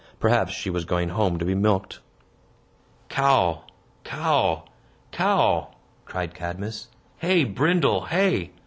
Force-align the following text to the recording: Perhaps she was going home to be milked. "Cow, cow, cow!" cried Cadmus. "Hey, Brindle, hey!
Perhaps 0.19 0.53
she 0.53 0.71
was 0.71 0.83
going 0.83 1.09
home 1.09 1.37
to 1.37 1.45
be 1.45 1.53
milked. 1.53 1.99
"Cow, 3.07 3.61
cow, 4.03 4.65
cow!" 5.11 5.75
cried 6.05 6.33
Cadmus. 6.33 6.87
"Hey, 7.17 7.43
Brindle, 7.43 8.05
hey! 8.05 8.49